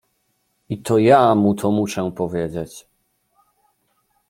I 0.75 0.77
to 0.85 0.97
ja 0.99 1.29
mu 1.35 1.53
to 1.53 1.71
muszę 1.71 2.11
powiedzieć. 2.11 2.87